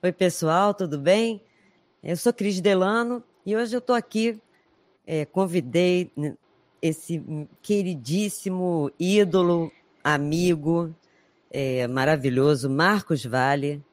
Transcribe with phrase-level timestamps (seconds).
[0.00, 1.42] Oi, pessoal, tudo bem?
[2.04, 4.40] Eu sou Cris Delano e hoje eu estou aqui,
[5.04, 6.12] é, convidei
[6.80, 7.20] esse
[7.60, 9.72] queridíssimo ídolo,
[10.04, 10.94] amigo,
[11.50, 13.84] é, maravilhoso, Marcos Vale,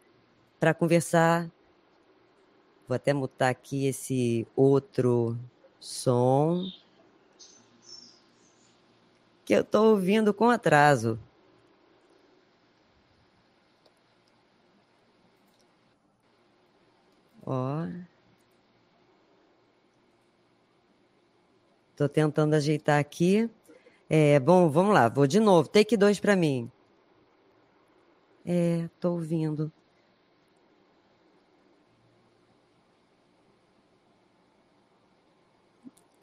[0.59, 1.49] para conversar.
[2.87, 5.35] Vou até mutar aqui esse outro
[5.79, 6.67] som
[9.43, 11.19] que eu estou ouvindo com atraso.
[17.45, 17.87] Ó.
[21.91, 23.49] Estou tentando ajeitar aqui.
[24.09, 25.69] É, bom, vamos lá, vou de novo.
[25.69, 26.69] Take dois para mim.
[28.45, 29.71] É, tô ouvindo.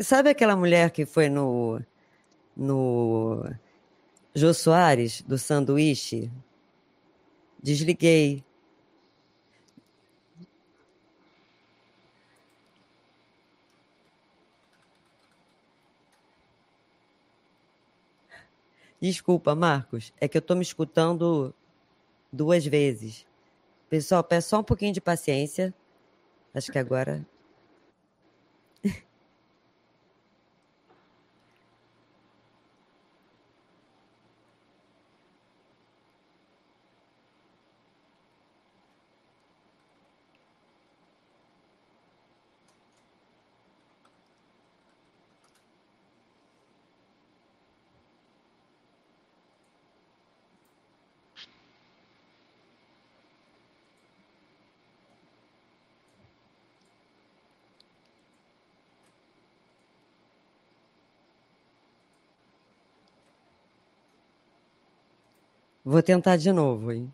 [0.00, 1.80] Sabe aquela mulher que foi no
[2.56, 3.44] no
[4.34, 6.30] Jô Soares do sanduíche?
[7.62, 8.44] Desliguei.
[19.02, 21.52] Desculpa, Marcos, é que eu estou me escutando
[22.32, 23.26] duas vezes.
[23.90, 25.74] Pessoal, peço só um pouquinho de paciência.
[26.54, 27.26] Acho que agora
[65.92, 67.12] Vou tentar de novo, hein?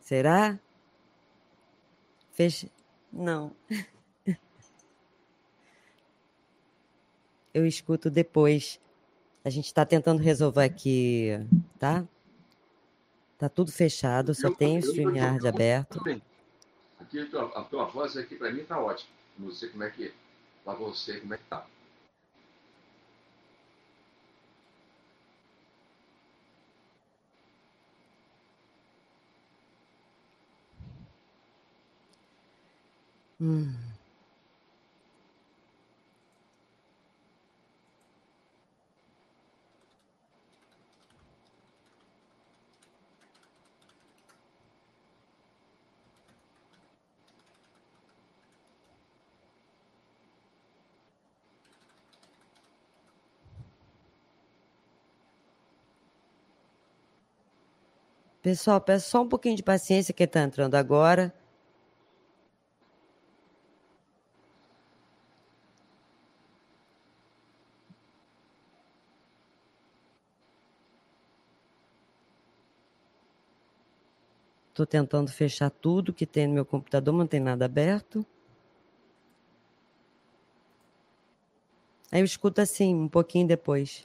[0.00, 0.58] Será?
[2.32, 2.70] Fecha.
[3.12, 3.54] Não.
[7.52, 8.80] Eu escuto depois.
[9.44, 11.28] A gente está tentando resolver aqui,
[11.78, 12.08] tá?
[13.36, 16.00] Tá tudo fechado, só eu, tem o StreamYard aberto.
[16.98, 19.10] Aqui a tua, a tua voz aqui para mim tá ótima.
[19.38, 20.14] Não sei como é que
[20.64, 21.66] para você como é que tá.
[58.44, 61.32] Pessoal, peço só um pouquinho de paciência que está entrando agora.
[74.74, 78.26] Estou tentando fechar tudo que tem no meu computador, não tem nada aberto.
[82.10, 84.04] Aí eu escuto assim, um pouquinho depois.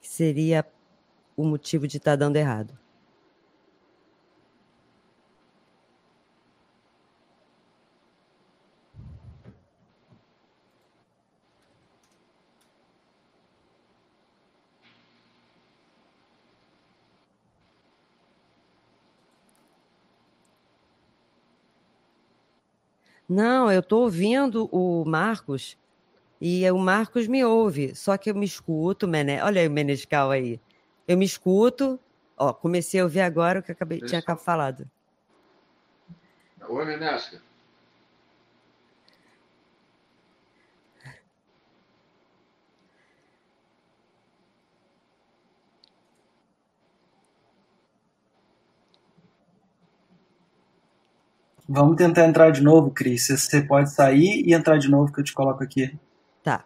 [0.00, 0.66] Que seria
[1.36, 2.76] o motivo de estar tá dando errado.
[23.32, 25.78] Não, eu estou ouvindo o Marcos
[26.38, 29.42] e o Marcos me ouve, só que eu me escuto, Mené.
[29.42, 30.60] Olha aí o Menescal aí.
[31.08, 31.98] Eu me escuto,
[32.36, 34.90] ó, comecei a ouvir agora o que eu acabei, tinha acabado falado.
[36.68, 37.40] Oi, Menesca.
[51.68, 53.28] Vamos tentar entrar de novo, Cris.
[53.28, 55.96] Você pode sair e entrar de novo que eu te coloco aqui.
[56.42, 56.64] Tá.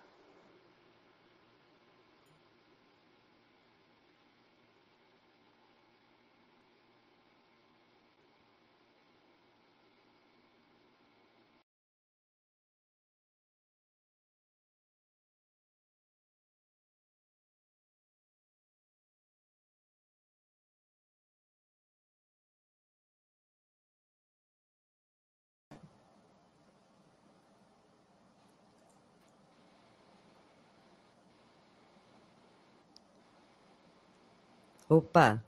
[34.88, 35.42] Opa!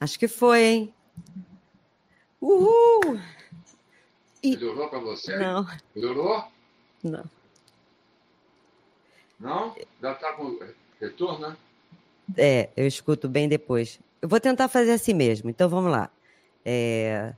[0.00, 0.94] Acho que foi, hein?
[2.40, 3.20] Uhul!
[4.42, 4.56] E...
[4.56, 5.36] Melhorou para você?
[5.36, 5.66] Não.
[5.94, 6.44] Melhorou?
[7.04, 7.24] Não.
[9.38, 9.76] Não?
[10.00, 10.58] Já está com
[11.00, 11.56] retorno, né?
[12.36, 14.00] É, eu escuto bem depois.
[14.20, 16.10] Eu vou tentar fazer assim mesmo, então vamos lá.
[16.64, 17.34] É...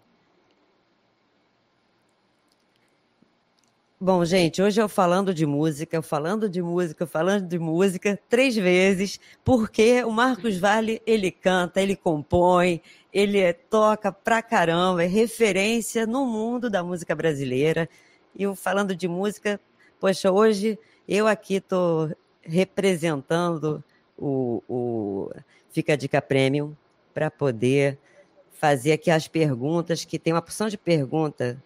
[4.04, 9.20] Bom, gente, hoje eu falando de música, falando de música, falando de música três vezes,
[9.44, 12.82] porque o Marcos Vale, ele canta, ele compõe,
[13.12, 17.88] ele toca pra caramba, é referência no mundo da música brasileira.
[18.36, 19.60] E eu falando de música,
[20.00, 20.76] poxa, hoje
[21.06, 22.10] eu aqui estou
[22.42, 23.84] representando
[24.18, 25.30] o, o
[25.70, 26.74] Fica a Dica Premium
[27.14, 27.96] para poder
[28.50, 31.56] fazer aqui as perguntas, que tem uma porção de pergunta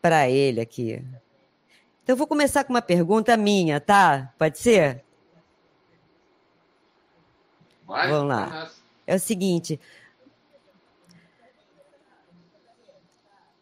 [0.00, 1.04] para ele aqui.
[2.02, 4.32] Então, eu vou começar com uma pergunta minha, tá?
[4.38, 5.04] Pode ser?
[7.86, 8.70] Vai, Vamos lá.
[9.06, 9.80] É o seguinte.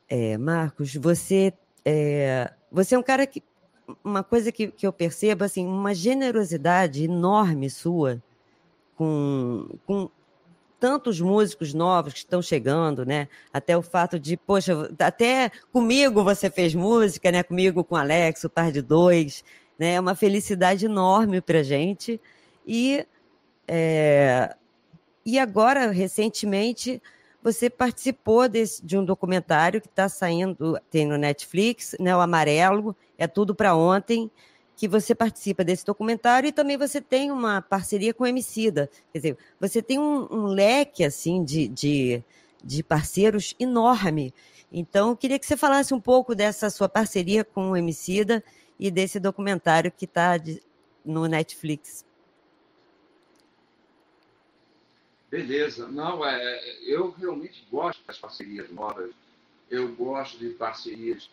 [0.08, 1.52] É, Marcos, você
[1.84, 3.42] é, você é um cara que.
[4.04, 8.22] Uma coisa que, que eu percebo, assim, uma generosidade enorme sua
[8.94, 10.10] com, com
[10.78, 13.28] tantos músicos novos que estão chegando, né?
[13.52, 17.42] Até o fato de, poxa, até comigo você fez música, né?
[17.42, 19.44] Comigo, com o Alex, o Par de Dois,
[19.78, 19.94] né?
[19.94, 22.20] É uma felicidade enorme para gente.
[22.66, 23.06] E,
[23.66, 24.54] é...
[25.24, 27.02] e agora, recentemente,
[27.42, 32.16] você participou desse, de um documentário que está saindo, tem no Netflix, né?
[32.16, 34.30] O Amarelo, é tudo para ontem
[34.78, 38.88] que você participa desse documentário e também você tem uma parceria com o Emicida.
[39.12, 42.22] Quer dizer, você tem um, um leque assim de, de,
[42.62, 44.32] de, parceiros enorme.
[44.70, 48.42] Então, queria que você falasse um pouco dessa sua parceria com o Emicida
[48.78, 50.40] e desse documentário que está
[51.04, 52.06] no Netflix.
[55.28, 55.88] Beleza.
[55.88, 59.10] Não, é, eu realmente gosto das parcerias novas.
[59.68, 61.28] Eu gosto de parcerias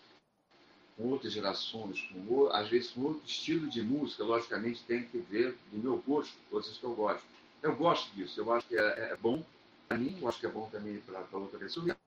[0.97, 5.57] com outras gerações, com, às vezes com outro estilo de música, logicamente tem que ver
[5.71, 7.23] do meu gosto, coisas que eu gosto.
[7.61, 9.43] Eu gosto disso, eu acho que é, é bom
[9.87, 11.97] para mim, eu acho que é bom também para outra pessoa, e é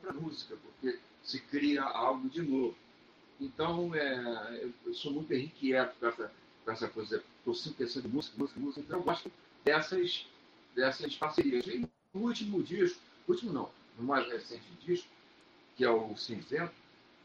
[0.00, 2.76] para a música, porque se cria algo de novo.
[3.40, 6.32] Então, é, eu sou muito inquieto com essa,
[6.64, 9.32] com essa coisa, estou sempre pensando em música, música, música, então eu gosto
[9.64, 10.26] dessas,
[10.74, 11.66] dessas parcerias.
[11.66, 15.08] E o último disco, último não, no mais recente disco,
[15.76, 16.74] que é o Cinzento,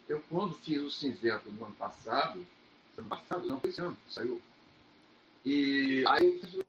[0.08, 2.46] eu, quando fiz o cinzento no ano passado,
[2.98, 4.42] ano passado, não, esse ano, saiu.
[5.44, 6.66] E aí eu resolvi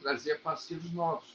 [0.00, 1.28] trazer parceiros novos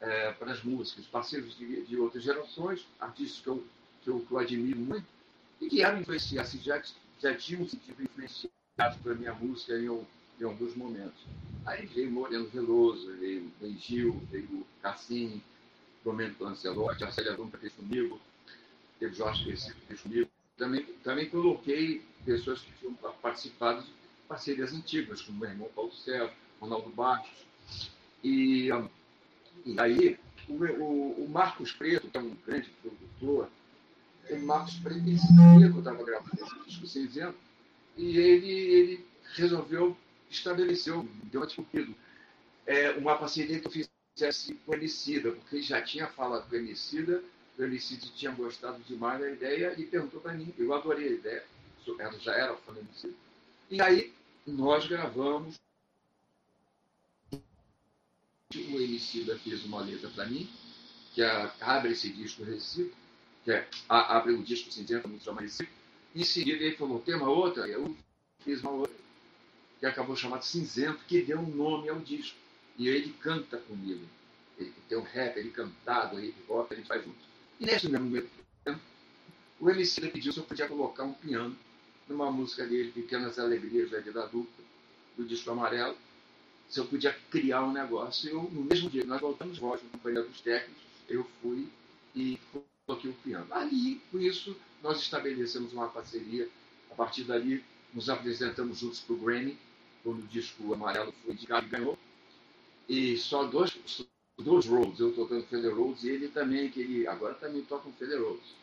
[0.00, 3.64] é, para as músicas, parceiros de, de, outras gerações, artistas que eu,
[4.02, 5.06] que eu, que eu admiro muito
[5.60, 6.82] e que eram influenciados, assim, já,
[7.20, 11.24] já tinham sido influenciados pela minha música em, em alguns momentos.
[11.64, 14.66] Aí veio Moreno Veloso, veio, veio Gil, veio
[16.04, 18.20] Domênico Lancelotti, a Célia Dom fez comigo,
[19.00, 20.30] Jorge fez comigo.
[20.56, 23.90] Também, também coloquei pessoas que tinham participado de
[24.26, 27.46] parcerias antigas, como meu irmão Paulo César, Ronaldo Bastos.
[28.24, 28.68] E,
[29.64, 33.50] e aí, o, o, o, Marcos Preto, que é um grande produtor,
[34.30, 37.36] o Marcos Preto, sabia que eu estava gravando esse disco cinzento,
[37.96, 39.96] e ele, ele resolveu,
[40.30, 41.94] estabeleceu, deu uma desculpido,
[42.66, 46.56] é, uma parceria que eu fizesse com o Emicida, porque ele já tinha falado com
[46.56, 47.22] Emicida
[47.58, 50.52] o Elicide tinha gostado demais da ideia e perguntou para mim.
[50.58, 51.44] Eu adorei a ideia,
[51.98, 52.74] ela já era fã.
[53.70, 54.12] E aí
[54.46, 55.56] nós gravamos.
[58.54, 60.48] O Emicida fez uma letra para mim,
[61.14, 62.94] que é Abre esse disco Recife,
[63.44, 65.70] que é Abre o disco cinzento, muito chama Recife.
[66.14, 67.68] Em seguida ele falou, tem uma outra?
[67.68, 67.94] Eu
[68.40, 68.94] fiz uma outra,
[69.78, 72.38] que acabou chamada Cinzento, que deu um nome ao disco.
[72.78, 74.06] E ele canta comigo.
[74.58, 77.18] Ele tem um rap, ele cantado, ele hop, a gente faz junto.
[77.58, 78.10] E nesse mesmo
[78.64, 78.80] tempo,
[79.58, 81.56] o MC pediu se eu podia colocar um piano
[82.08, 84.62] numa música dele, Pequenas Alegrias da Vida Adulta,
[85.16, 85.96] do disco amarelo,
[86.68, 88.28] se eu podia criar um negócio.
[88.28, 91.68] Eu, no mesmo dia, nós voltamos voz com companhia dos técnicos, eu fui
[92.14, 92.38] e
[92.86, 93.46] coloquei o piano.
[93.50, 96.48] Ali, com isso, nós estabelecemos uma parceria.
[96.90, 99.58] A partir dali, nos apresentamos juntos para o Grammy,
[100.02, 101.98] quando o disco amarelo foi indicado e ganhou.
[102.88, 103.76] E só dois,
[104.38, 107.92] dos Rhodes, eu tocando Fender Rhodes, e ele também, que ele agora também toca um
[107.92, 108.54] Fender Rhodes.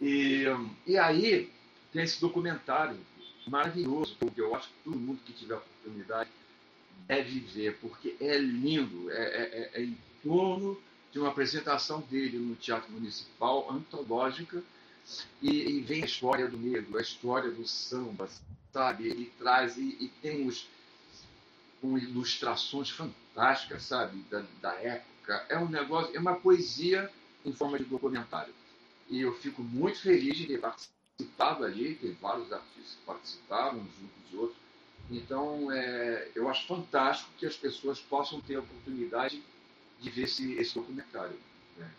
[0.00, 0.44] E,
[0.86, 1.50] e aí
[1.92, 2.96] tem esse documentário
[3.46, 6.30] maravilhoso, que eu acho que todo mundo que tiver oportunidade
[7.06, 10.80] deve ver, porque é lindo, é, é, é, é em torno
[11.12, 14.62] de uma apresentação dele no Teatro Municipal, antológica,
[15.42, 18.28] e, e, vem a história do negro, a história do samba,
[18.72, 19.08] sabe?
[19.08, 20.68] Ele traz, e, e tem os,
[21.80, 23.19] com ilustrações fantásticas,
[23.78, 25.46] sabe, da, da época.
[25.48, 27.10] É um negócio, é uma poesia
[27.44, 28.52] em forma de documentário.
[29.08, 34.30] E eu fico muito feliz de ter participado ali, tem vários artistas que participaram, juntos
[34.30, 34.58] de outros.
[35.10, 39.42] Então, é, eu acho fantástico que as pessoas possam ter a oportunidade
[40.00, 41.36] de ver esse, esse documentário.
[41.76, 41.90] Né?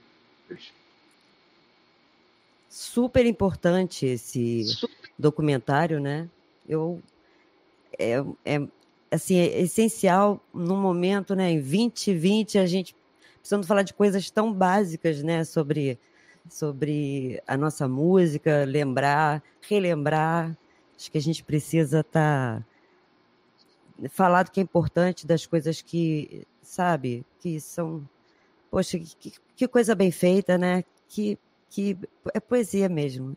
[2.70, 5.12] Super importante esse Super.
[5.20, 6.30] documentário, né?
[6.68, 7.02] Eu
[8.00, 8.14] é,
[8.46, 8.68] é,
[9.12, 11.52] assim, é essencial no momento, né?
[11.52, 12.96] Em 2020, a gente
[13.40, 15.44] precisando falar de coisas tão básicas, né?
[15.44, 16.00] Sobre,
[16.50, 20.58] sobre a nossa música, lembrar, relembrar.
[20.98, 22.64] Acho que a gente precisa estar
[24.00, 28.08] tá, falar do que é importante, das coisas que, sabe, que são.
[28.70, 30.84] Poxa, que, que coisa bem feita, né?
[31.10, 31.38] Que,
[31.70, 31.98] que
[32.34, 33.36] é poesia mesmo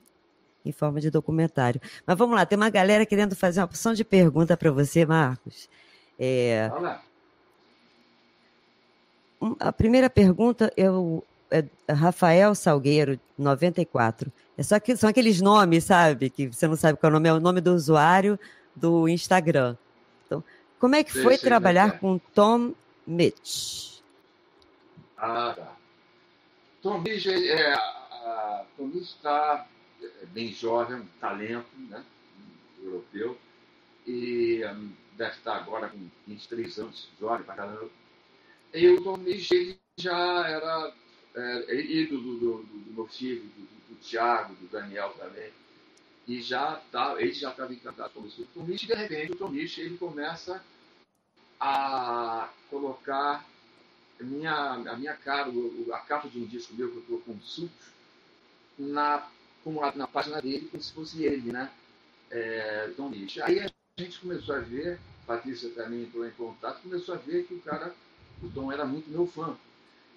[0.65, 1.81] em forma de documentário.
[2.07, 5.69] Mas vamos lá, tem uma galera querendo fazer uma opção de pergunta para você, Marcos.
[6.19, 6.71] É...
[9.61, 14.33] A primeira pergunta é o é Rafael Salgueiro, 94.
[14.57, 16.31] É só que são aqueles nomes, sabe?
[16.31, 18.39] Que você não sabe qual é o nome, é o nome do usuário
[18.75, 19.77] do Instagram.
[20.27, 20.43] Então,
[20.81, 21.99] como é que foi trabalhar né?
[22.01, 22.73] com Tom
[23.07, 24.01] Mitch?
[25.17, 25.77] Ah, tá.
[26.83, 27.77] Tom Mitch, é,
[28.77, 29.74] Tom Mitch está é
[30.33, 32.05] bem jovem, um talento né,
[32.83, 33.39] europeu,
[34.07, 37.91] e um, deve estar agora com 23 anos, jovem para caramba.
[38.73, 40.93] E o Tom ele já era
[41.35, 45.53] é, ídolo do, do, do, meu filho, do, do, Tiago, do Daniel também,
[46.27, 48.43] e já tá, ele já estava encantado com isso.
[48.43, 50.63] O Tom Misch, de repente, o Tom Misch, ele começa
[51.61, 53.45] a colocar
[54.21, 55.51] a minha, a minha cara,
[55.93, 57.95] a capa de um disco meu que eu estou com sucos,
[58.79, 59.29] na
[59.65, 61.71] como na página dele, como se fosse ele, né?
[62.31, 63.41] É, Tom Nietzsche.
[63.41, 67.55] Aí a gente começou a ver, Patrícia também entrou em contato, começou a ver que
[67.55, 67.95] o cara,
[68.43, 69.57] o Tom era muito meu fã.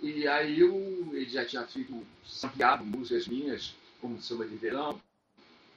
[0.01, 0.75] E aí eu,
[1.13, 5.01] ele já tinha feito sampleado músicas minhas, como Samba de Verão,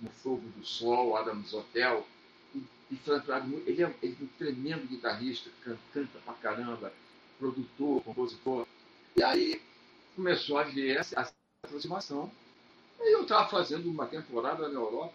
[0.01, 2.07] No Fogo do Sol, Adams Hotel,
[2.55, 2.59] e,
[2.91, 3.01] e
[3.67, 5.49] ele, é, ele é um tremendo guitarrista,
[5.93, 6.93] canta, pra caramba,
[7.39, 8.67] produtor, compositor.
[9.17, 9.63] E aí
[10.17, 11.33] começou a ver essa
[11.65, 12.31] aproximação
[13.01, 15.15] Aí eu estava fazendo uma temporada na Europa,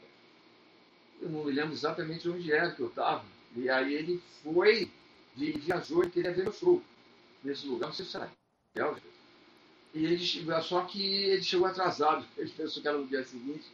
[1.22, 3.24] eu não me lembro exatamente onde era que eu estava.
[3.56, 4.92] E aí ele foi,
[5.36, 6.82] viajou e queria ver meu show
[7.44, 8.32] nesse lugar, se era
[8.74, 9.08] Bélgica.
[9.94, 10.26] E ele,
[10.62, 13.66] só que ele chegou atrasado, ele pensou que era no dia seguinte.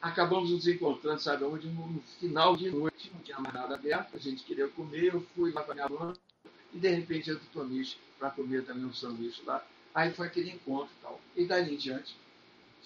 [0.00, 1.66] Acabamos nos encontrando, sabe onde?
[1.66, 5.50] No, final de noite, não tinha mais nada aberto, a gente queria comer, eu fui
[5.50, 6.18] lá com a minha banda,
[6.72, 9.66] e de repente o Tonis para comer também um sanduíche lá.
[9.94, 11.20] Aí foi aquele encontro e tal.
[11.34, 12.14] E daí em diante,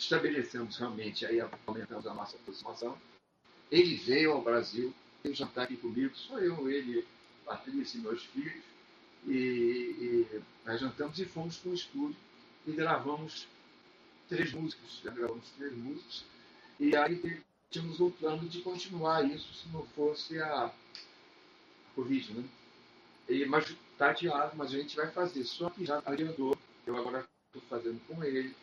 [0.01, 2.99] estabelecemos realmente, aí aumentamos a nossa aproximação.
[3.71, 4.93] Ele veio ao Brasil,
[5.23, 7.07] veio jantar aqui comigo, sou eu, ele,
[7.45, 8.63] Patrícia e meus filhos,
[9.27, 12.17] e, e nós jantamos e fomos para o estúdio
[12.67, 13.47] e gravamos
[14.29, 16.25] três músicas, já gravamos três músicas,
[16.79, 20.73] e aí tínhamos o plano de continuar isso se não fosse a, a
[21.95, 22.45] Covid, né?
[23.29, 27.29] E, mas está adiado, mas a gente vai fazer, só que já adiantou, eu agora
[27.49, 28.55] estou fazendo com ele,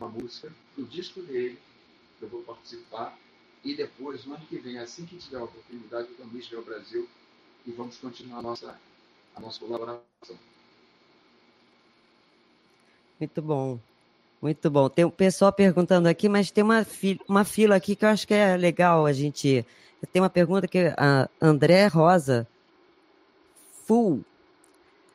[0.00, 1.58] uma música do disco dele,
[2.18, 3.16] que eu vou participar,
[3.62, 6.64] e depois, no ano que vem, assim que tiver a oportunidade, eu também estiver ao
[6.64, 7.06] Brasil
[7.66, 8.80] e vamos continuar a nossa,
[9.36, 10.02] a nossa colaboração.
[13.18, 13.78] Muito bom.
[14.40, 14.88] Muito bom.
[14.88, 18.08] Tem o um pessoal perguntando aqui, mas tem uma, fila, uma fila aqui que eu
[18.08, 19.66] acho que é legal a gente.
[20.10, 22.48] Tem uma pergunta que a André Rosa
[23.84, 24.24] Full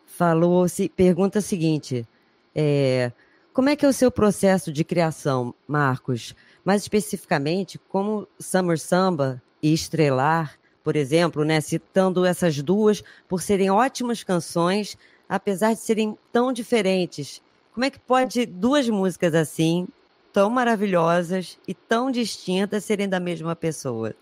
[0.06, 2.08] falou, se, pergunta a seguinte:
[2.54, 3.12] é,
[3.56, 6.36] como é que é o seu processo de criação, Marcos?
[6.66, 13.72] Mais especificamente, como Summer Samba e Estrelar, por exemplo, né, citando essas duas por serem
[13.72, 14.98] ótimas canções,
[15.30, 17.42] apesar de serem tão diferentes.
[17.74, 19.88] Como é que pode duas músicas assim,
[20.34, 24.14] tão maravilhosas e tão distintas, serem da mesma pessoa?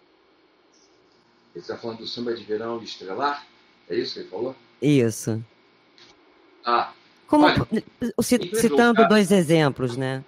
[1.52, 3.48] Você está falando do samba de verão e estrelar?
[3.90, 4.56] É isso que ele falou?
[4.80, 5.44] Isso.
[6.64, 6.94] Ah,
[7.28, 7.84] como, Olha,
[8.22, 10.24] citando dois exemplos, né?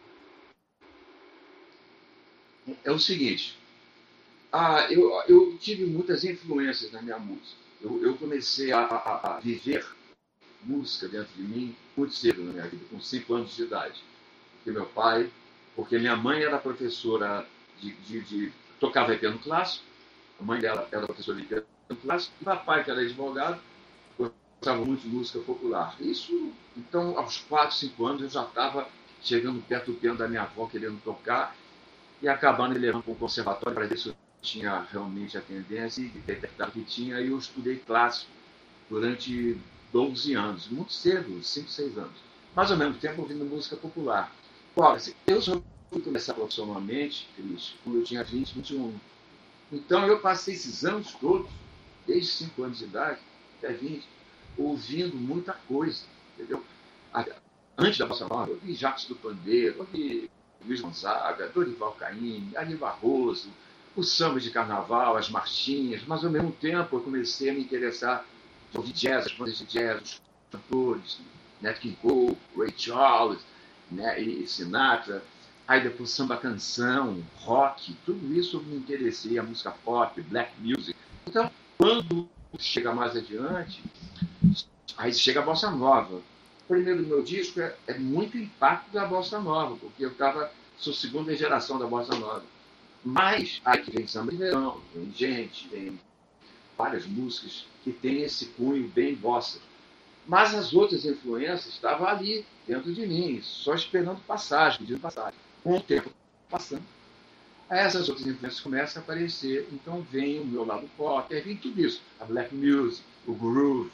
[2.84, 3.58] É o seguinte,
[4.52, 7.58] ah, eu, eu tive muitas influências na minha música.
[7.82, 9.86] Eu, eu comecei a, a, a, viver
[10.64, 14.02] música dentro de mim muito cedo na minha vida, com cinco anos de idade.
[14.56, 15.30] Porque meu pai,
[15.76, 17.46] porque minha mãe era professora
[17.80, 19.86] de, de, de tocava piano clássico,
[20.40, 21.66] a mãe dela era professora de piano
[22.02, 23.62] clássico, e papai, que era advogado,
[24.66, 25.96] gostava muito de música popular.
[26.00, 28.88] Isso, então, aos 4, 5 anos, eu já estava
[29.22, 31.56] chegando perto do piano da minha avó, querendo tocar,
[32.22, 36.08] e acabando levando para um conservatório para ver se eu tinha realmente a tendência e
[36.08, 37.18] detectar que tinha.
[37.18, 38.32] Aí eu estudei clássico
[38.90, 39.56] durante
[39.94, 42.18] 12 anos, muito cedo, 5, 6 anos.
[42.56, 44.34] Mas ao mesmo tempo ouvindo música popular.
[44.76, 48.94] Ora, eu só fui começar profissionalmente, Cris, quando eu tinha 20, 21.
[49.72, 51.50] Então eu passei esses anos todos,
[52.08, 53.20] desde 5 anos de idade
[53.58, 54.08] até 20,
[54.58, 56.64] ouvindo muita coisa, entendeu?
[57.78, 60.30] Antes da Bossa Nova, eu ouvi Jacques do Pandeiro, ouvi
[60.66, 63.50] Luiz Gonzaga, Dorival Caymmi, Ari Barroso,
[63.96, 68.26] o samba de carnaval, as marchinhas, mas ao mesmo tempo eu comecei a me interessar
[68.72, 70.22] por jazz, as bandas de jazz, os
[70.52, 71.20] cantores,
[71.62, 73.40] Nat King Cole, Ray Charles,
[73.90, 75.24] né, e Sinatra,
[75.68, 80.96] aí depois samba canção, rock, tudo isso eu me interessei, a música pop, black music.
[81.26, 82.28] Então, quando
[82.60, 83.82] chega mais adiante,
[84.98, 86.16] aí chega a bossa nova.
[86.16, 90.94] O primeiro meu disco é, é muito impacto da bossa nova, porque eu estava, sou
[90.94, 92.44] segunda geração da bossa nova.
[93.04, 96.00] Mas aí vem samba de verão, vem gente, vem
[96.76, 99.60] várias músicas que tem esse cunho bem bossa.
[100.28, 105.40] Mas as outras influências estavam ali, dentro de mim, só esperando passagem, pedindo passagem.
[105.64, 106.10] Com o tempo
[106.50, 106.82] passando,
[107.70, 109.68] essas outras influências começam a aparecer.
[109.72, 112.02] Então vem o meu lado pop, aí vem tudo isso.
[112.20, 113.92] A black music, o groove.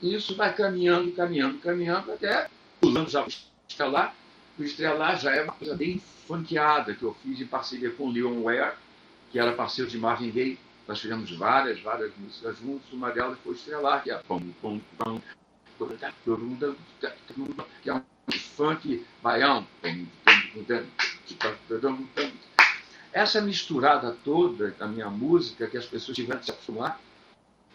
[0.00, 2.48] E isso vai caminhando, caminhando, caminhando, até
[2.80, 3.28] pulando já o
[3.68, 4.14] estelar.
[4.58, 8.12] O estelar já é uma coisa bem funkeada que eu fiz em parceria com o
[8.12, 8.74] Leon Ware,
[9.30, 10.58] que era parceiro de Marvin Gaye.
[10.86, 12.92] Nós fizemos várias, várias músicas juntos.
[12.92, 15.20] Uma delas foi Estrelar, que é pom, pom, pom,
[17.82, 18.02] que é um
[18.56, 19.66] funk baião.
[23.12, 27.00] Essa misturada toda da minha música, que as pessoas tiveram que se acostumar,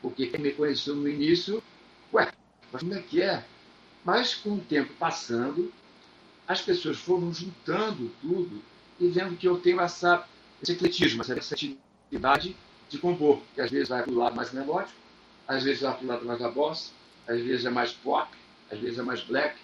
[0.02, 1.64] porque quem me conheceu no início,
[2.72, 3.44] como é que é?
[4.04, 5.72] Mas com o tempo passando,
[6.48, 8.62] as pessoas foram juntando tudo
[9.00, 10.26] e vendo que eu tenho essa,
[10.62, 12.56] esse ecletismo, essa versatilidade
[12.90, 14.98] de compor, que às vezes vai para o lado mais melódico,
[15.48, 16.92] às vezes vai para o lado mais da bossa,
[17.28, 18.30] às vezes é mais pop,
[18.72, 19.56] às vezes é mais black.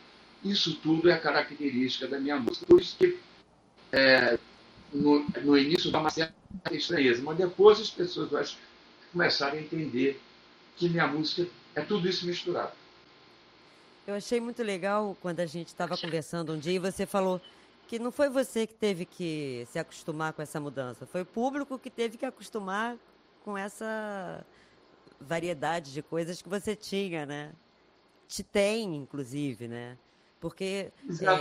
[0.43, 2.65] Isso tudo é característica da minha música.
[2.67, 3.17] Por isso que
[3.91, 4.37] é,
[4.93, 6.33] no, no, início dá uma certa
[6.71, 8.43] estranheza, mas depois as pessoas vão
[9.11, 10.21] começar a entender
[10.77, 12.73] que minha música é tudo isso misturado.
[14.07, 17.41] Eu achei muito legal quando a gente estava conversando um dia e você falou
[17.87, 21.79] que não foi você que teve que se acostumar com essa mudança, foi o público
[21.79, 22.97] que teve que acostumar
[23.43, 24.45] com essa
[25.19, 27.51] variedade de coisas que você tinha, né?
[28.27, 29.97] Te tem, inclusive, né?
[30.39, 30.91] Porque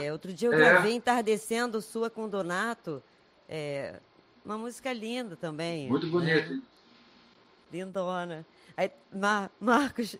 [0.02, 0.56] é, outro dia eu é.
[0.56, 0.94] gravei é.
[0.94, 3.02] Entardecendo Sua com Donato,
[3.46, 4.00] é,
[4.44, 5.88] uma música linda também.
[5.88, 6.48] Muito bonita.
[6.48, 6.62] Né?
[7.72, 8.46] Lindona.
[8.76, 10.16] Aí, Mar Marcos,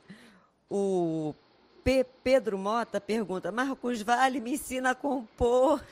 [0.68, 1.34] o
[1.84, 5.84] P Pedro Mota pergunta, Marcos Vale me ensina a compor.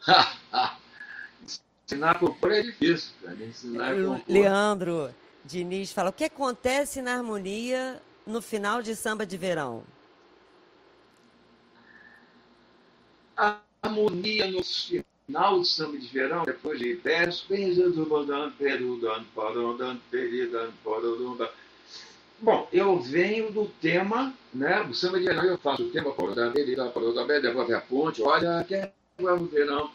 [1.84, 3.36] ensinar a compor é difícil, cara.
[3.44, 4.22] Ensinar a compor.
[4.26, 9.84] Leandro, Diniz fala: o que acontece na harmonia no final de samba de verão?
[13.36, 17.46] A harmonia no final de samba de verão, depois de verso,
[22.42, 24.80] Bom, eu venho do tema, né?
[24.82, 29.90] O samba de verão eu faço o tema, depois a ponte, olha, quer o verão.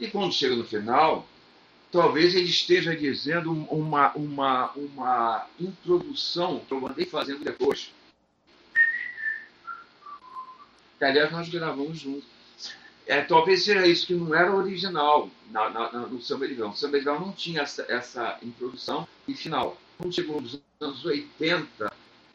[0.00, 1.24] E quando chega no final,
[1.92, 7.92] talvez ele esteja dizendo uma, uma, uma introdução que eu andei fazendo depois.
[10.98, 12.28] Que, aliás, nós gravamos juntos.
[13.06, 16.70] É, talvez seja isso, que não era original na, na, no Samba de Verão.
[16.70, 19.78] O Samba de Verão não tinha essa, essa introdução e final.
[19.98, 21.92] Quando chegou nos anos 80,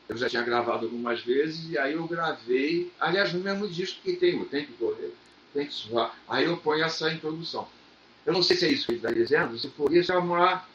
[0.09, 4.13] eu já tinha gravado algumas vezes, e aí eu gravei, aliás, no mesmo disco que
[4.13, 5.13] tem, tem que correr,
[5.53, 6.15] tem que suar.
[6.27, 7.67] Aí eu ponho essa introdução.
[8.25, 10.65] Eu não sei se é isso que ele está dizendo, se for isso, é uma,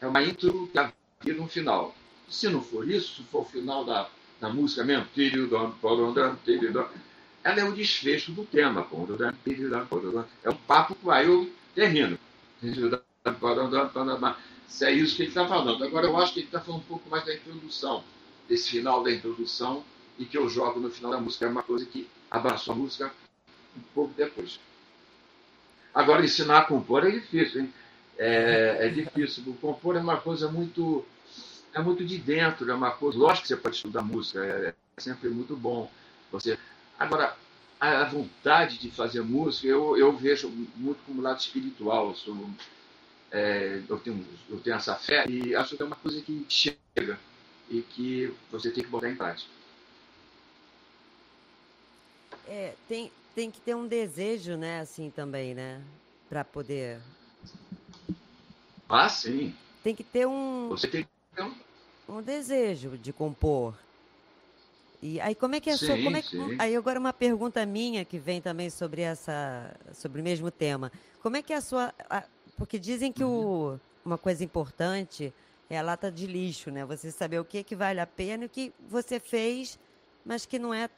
[0.00, 1.94] é uma intro que havia no final.
[2.28, 4.08] Se não for isso, se for o final da,
[4.40, 5.06] da música mesmo,
[7.44, 8.86] ela é o desfecho do tema.
[10.44, 12.18] É um papo aí eu termino.
[14.68, 15.82] Se é isso que ele está falando.
[15.82, 18.04] Agora, eu acho que ele está falando um pouco mais da introdução,
[18.48, 19.82] desse final da introdução,
[20.18, 21.46] e que eu jogo no final da música.
[21.46, 23.12] É uma coisa que abraçou a música
[23.76, 24.60] um pouco depois.
[25.94, 27.74] Agora, ensinar a compor é difícil, hein?
[28.18, 29.42] É, é difícil.
[29.46, 31.04] O compor é uma coisa muito.
[31.72, 33.18] É muito de dentro, é uma coisa.
[33.18, 35.90] Lógico que você pode estudar música, é, é sempre muito bom.
[36.30, 36.58] Você.
[36.98, 37.36] Agora,
[37.80, 42.08] a vontade de fazer música, eu, eu vejo muito como lado espiritual.
[42.08, 42.50] Eu, sou,
[43.30, 47.18] é, eu, tenho, eu tenho essa fé e acho que é uma coisa que chega
[47.68, 49.50] e que você tem que botar em prática.
[52.46, 55.82] É, tem, tem que ter um desejo, né, assim também, né?
[56.28, 56.98] Para poder.
[58.88, 59.54] Ah, sim.
[59.84, 60.68] Tem que ter um.
[60.70, 61.54] Você tem que ter um.
[62.08, 63.74] um desejo de compor.
[65.00, 67.64] E aí como é que é a sua, como é que, aí agora uma pergunta
[67.64, 70.90] minha que vem também sobre essa sobre o mesmo tema.
[71.22, 72.24] Como é que é a sua a,
[72.58, 73.74] porque dizem que uhum.
[73.74, 75.32] o, uma coisa importante
[75.70, 76.84] é a lata de lixo, né?
[76.84, 79.78] Você saber o que que vale a pena e o que você fez,
[80.24, 80.90] mas que não é,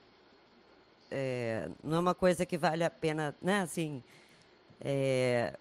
[1.10, 3.60] é não é uma coisa que vale a pena, né?
[3.60, 4.02] Assim,
[4.80, 5.54] é,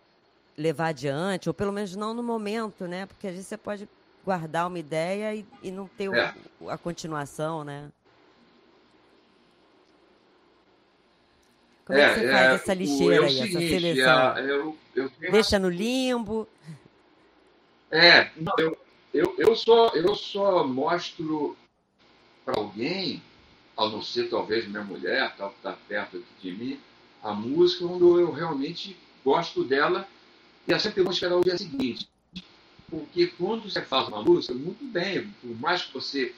[0.58, 3.06] levar adiante ou pelo menos não no momento, né?
[3.06, 3.90] Porque às vezes você pode
[4.24, 6.36] guardar uma ideia e, e não ter é.
[6.60, 7.92] o, a continuação, né?
[11.90, 14.38] Como é, é que você faz é, essa lixeira aí, seguinte, essa seleção?
[14.38, 16.48] É, eu, eu Deixa no limbo?
[17.90, 18.78] É, não, eu,
[19.12, 21.58] eu, eu, só, eu só mostro
[22.46, 23.24] para alguém,
[23.76, 26.80] ao não ser talvez minha mulher, tal, que está perto de mim,
[27.24, 30.08] a música quando eu realmente gosto dela
[30.68, 32.08] e eu sempre vou esperar o dia seguinte.
[32.88, 36.36] Porque quando você faz uma música, muito bem, por mais que você,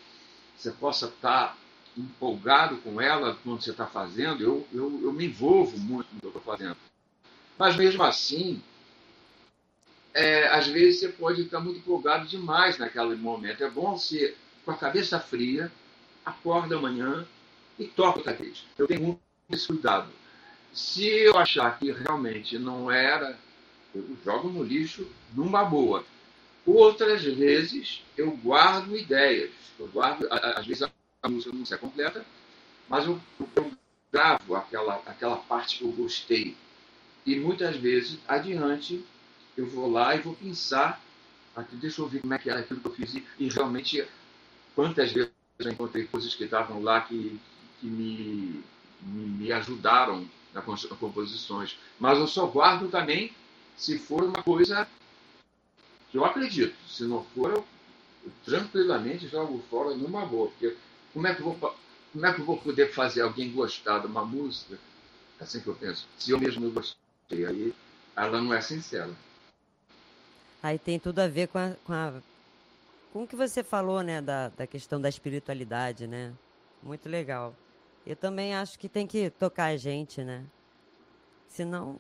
[0.56, 1.58] você possa estar tá
[1.98, 6.26] empolgado com ela quando você está fazendo, eu, eu, eu me envolvo muito no que
[6.26, 6.78] eu estou fazendo.
[7.58, 8.62] Mas mesmo assim,
[10.14, 13.64] é, às vezes você pode estar muito empolgado demais naquele momento.
[13.64, 15.72] É bom você, com a cabeça fria,
[16.26, 17.26] acorda amanhã
[17.78, 18.68] e toca o tapete.
[18.78, 20.10] Eu tenho muito esse cuidado.
[20.74, 23.38] Se eu achar que realmente não era,
[23.94, 26.06] eu jogo no lixo numa boa.
[26.66, 29.52] Outras vezes eu guardo ideias.
[29.78, 30.84] Eu guardo, às vezes
[31.22, 32.26] a música não é completa,
[32.90, 33.20] mas eu,
[33.56, 33.72] eu
[34.12, 36.58] gravo aquela, aquela parte que eu gostei.
[37.26, 39.06] E muitas vezes, adiante,
[39.56, 41.00] eu vou lá e vou pensar,
[41.56, 43.14] aqui, deixa eu ver como é que era aquilo que eu fiz.
[43.14, 44.06] E, e realmente,
[44.76, 47.40] quantas vezes eu encontrei coisas que estavam lá que,
[47.80, 48.64] que me,
[49.04, 51.78] me ajudaram nas composições.
[52.00, 53.32] Mas eu só guardo também
[53.78, 54.88] se for uma coisa
[56.10, 56.76] que eu acredito.
[56.88, 57.66] Se não for, eu,
[58.26, 60.50] eu tranquilamente jogo fora numa boa.
[60.50, 60.76] Porque
[61.13, 61.76] como é que eu vou,
[62.13, 64.78] como é que eu vou poder fazer alguém gostar de uma música?
[65.39, 66.08] É assim que eu penso.
[66.17, 67.74] Se eu mesmo não gostei, aí
[68.15, 69.12] ela não é sincera.
[70.62, 72.13] Aí tem tudo a ver com a, com, a,
[73.12, 76.34] com o que você falou, né, da, da questão da espiritualidade, né?
[76.84, 77.56] Muito legal.
[78.06, 80.45] Eu também acho que tem que tocar a gente, né?
[81.47, 82.00] Senão,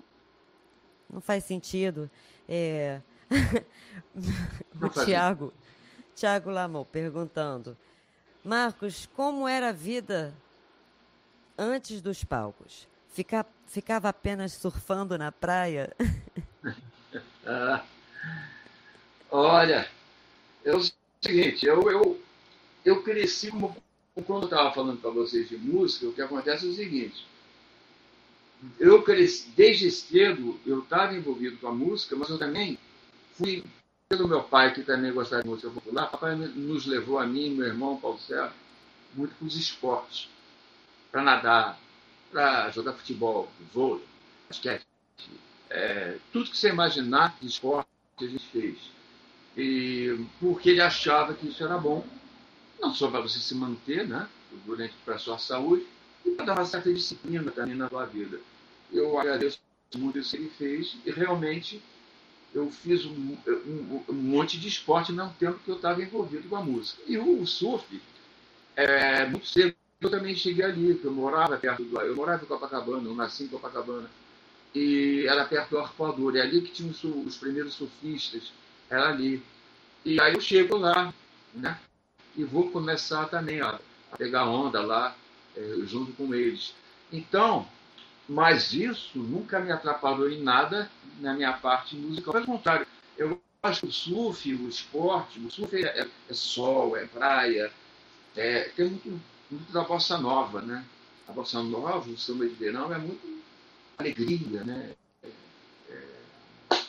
[1.11, 2.09] não faz sentido.
[2.47, 3.01] É...
[4.81, 5.53] o Tiago,
[6.15, 7.77] Tiago Lamou perguntando
[8.43, 10.33] Marcos, como era a vida
[11.57, 12.87] antes dos palcos?
[13.13, 15.95] Fica, ficava apenas surfando na praia?
[17.45, 17.83] ah,
[19.29, 19.87] olha,
[20.65, 20.81] é o
[21.21, 22.21] seguinte, eu, eu,
[22.83, 23.75] eu cresci como
[24.25, 27.25] quando eu estava falando para vocês de música, o que acontece é o seguinte.
[28.79, 32.77] Eu cresci, desde cedo, eu estava envolvido com a música, mas eu também
[33.33, 33.63] fui
[34.17, 37.49] pelo meu pai, que também gostava de música popular, papai nos levou a mim e
[37.51, 38.53] meu irmão, Paulo Sérgio,
[39.13, 40.27] muito para os esportes.
[41.09, 41.79] Para nadar,
[42.29, 44.03] para jogar futebol, vôlei,
[44.49, 44.85] basquete.
[45.69, 47.87] É, tudo que você imaginar de esporte
[48.19, 48.77] a gente fez.
[49.55, 52.05] E porque ele achava que isso era bom,
[52.81, 54.27] não só para você se manter, né,
[54.65, 55.87] durante para a sua saúde,
[56.25, 58.41] e para dar uma certa disciplina também na sua vida.
[58.91, 59.59] Eu agradeço
[59.95, 61.81] muito isso que ele fez e realmente
[62.53, 66.55] eu fiz um, um, um, monte de esporte no tempo que eu estava envolvido com
[66.55, 67.01] a música.
[67.07, 68.01] E o, o surf,
[68.75, 71.99] é, muito cedo, eu também cheguei ali, eu morava perto do.
[72.01, 74.09] Eu morava em Copacabana, eu nasci em Copacabana.
[74.73, 78.51] E era perto do Arpoador, é ali que tinha os, os primeiros surfistas,
[78.89, 79.43] era ali.
[80.03, 81.13] E aí eu chego lá,
[81.53, 81.79] né?
[82.35, 83.77] E vou começar também ó,
[84.11, 85.15] a pegar onda lá,
[85.55, 86.73] é, junto com eles.
[87.11, 87.67] Então,
[88.27, 92.33] mas isso nunca me atrapalhou em nada na minha parte musical.
[92.33, 96.97] Pelo contrário, eu acho que o surf, o esporte, o surf é, é, é sol,
[96.97, 97.71] é praia,
[98.35, 100.83] é, tem muito, muito da bossa nova, né?
[101.27, 103.41] A bossa nova, o samba de verão, é muito
[103.97, 104.91] alegria, né?
[105.23, 105.29] É,
[105.91, 106.79] é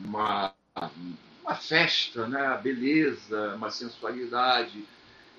[0.00, 0.52] uma,
[1.42, 2.46] uma festa, né?
[2.46, 4.84] A beleza, uma sensualidade.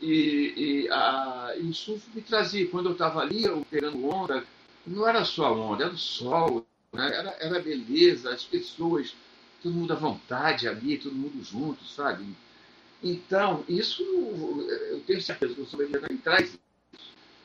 [0.02, 4.44] E, e, a, e o surf me trazia, quando eu estava ali, eu pegando onda,
[4.86, 7.08] não era só a onda, era o sol, né?
[7.16, 9.16] era, era a beleza, as pessoas,
[9.62, 12.26] todo mundo à vontade ali, todo mundo junto, sabe?
[13.02, 14.04] Então, isso
[14.90, 16.60] eu tenho certeza que o também traz isso.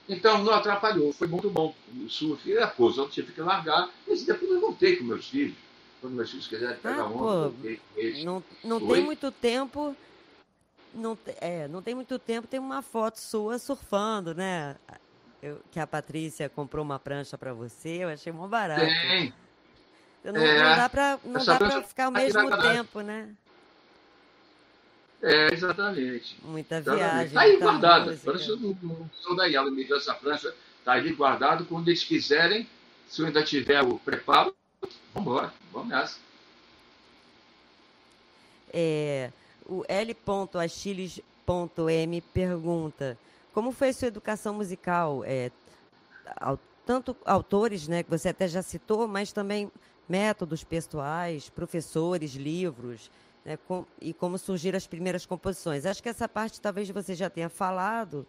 [0.09, 1.75] Então, não atrapalhou, foi muito bom.
[2.01, 5.57] O surf era coisa, eu tive que largar, mas depois eu voltei com meus filhos.
[6.01, 8.25] Quando meus filhos quiserem pegar ah, onda, pô, eles.
[8.25, 9.95] Não, não tem muito tempo.
[10.95, 14.77] Não, é, não tem muito tempo, tem uma foto sua surfando, né?
[15.43, 18.85] Eu, que a Patrícia comprou uma prancha para você, eu achei mó barato.
[18.85, 19.33] Tem.
[20.25, 23.35] Não, é, não dá para não dá para ficar ao mesmo tempo, né?
[25.23, 26.37] É, exatamente.
[26.43, 27.11] Muita Exatamente.
[27.11, 27.35] viagem.
[27.35, 28.07] Tá aí muita guardada.
[28.07, 28.25] música.
[28.25, 30.53] Parece que o sou daí, ela me deu essa prancha,
[30.85, 31.65] tá ali guardado.
[31.65, 32.69] Quando eles quiserem,
[33.09, 36.19] se eu ainda tiver o preparo, vamos embora, vamos nessa.
[38.73, 39.33] É,
[39.67, 43.19] o L.Achilles.m pergunta:
[43.53, 45.23] Como foi a sua educação musical?
[45.25, 45.51] É,
[46.37, 49.71] au- tanto autores, né, que você até já citou, mas também
[50.09, 53.11] métodos pessoais, professores, livros,
[53.45, 55.85] né, com- e como surgiram as primeiras composições.
[55.85, 58.27] Acho que essa parte talvez você já tenha falado,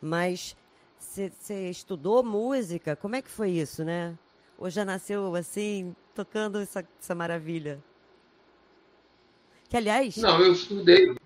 [0.00, 0.54] mas
[0.98, 2.96] você estudou música?
[2.96, 4.14] Como é que foi isso, né?
[4.58, 7.82] Ou já nasceu assim, tocando essa, essa maravilha?
[9.68, 11.16] Que, aliás, Não, eu estudei.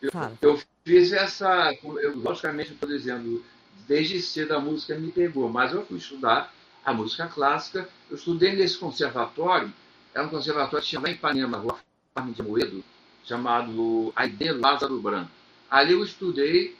[0.00, 0.38] Eu, Fala.
[0.40, 1.72] eu fiz essa.
[1.82, 3.44] Eu, logicamente, estou dizendo,
[3.86, 6.52] desde cedo a música me pegou, mas eu fui estudar
[6.84, 7.88] a música clássica.
[8.10, 9.72] Eu estudei nesse conservatório,
[10.14, 11.78] é um conservatório que em Ipanema, Rua
[12.14, 12.84] Farm de Moedo,
[13.24, 15.30] chamado Aide Lázaro Branco.
[15.70, 16.76] Ali eu estudei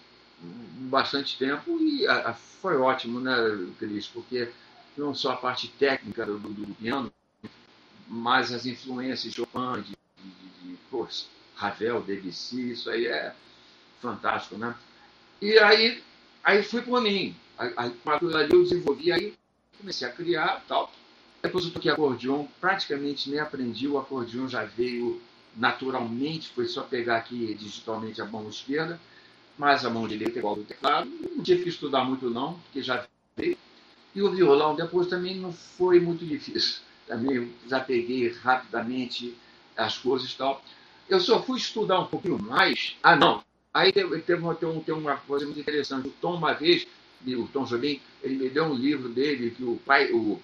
[0.88, 3.32] bastante tempo e a- a- foi ótimo, né,
[3.78, 4.06] Cris?
[4.06, 4.48] Porque
[4.96, 7.12] não só a parte técnica do, do- piano,
[8.08, 10.30] mas as influências de Chopin, de, de,
[10.70, 13.34] de, de Ravel, Debussy, isso aí é
[14.00, 14.74] fantástico, né?
[15.40, 16.02] E aí,
[16.42, 17.34] aí fui por mim.
[17.58, 17.72] Aí,
[18.06, 19.34] aquilo ali eu desenvolvi, aí
[19.78, 20.92] comecei a criar tal.
[21.42, 25.20] Depois eu toquei acordeon, praticamente nem aprendi, o acordeon já veio
[25.56, 29.00] naturalmente, foi só pegar aqui digitalmente a mão esquerda,
[29.56, 31.10] mas a mão direita é igual do teclado.
[31.34, 33.56] Não tive que estudar muito não, porque já veio.
[34.14, 36.80] E o violão depois também não foi muito difícil.
[37.06, 39.36] Também já peguei rapidamente
[39.76, 40.62] as coisas e tal.
[41.08, 42.96] Eu só fui estudar um pouquinho mais.
[43.02, 43.42] Ah, não.
[43.72, 46.08] Aí teve, teve uma, tem um- uma coisa muito interessante.
[46.08, 46.86] O Tom, uma vez,
[47.26, 50.40] o Tom Jobim, ele me deu um livro dele que o pai, o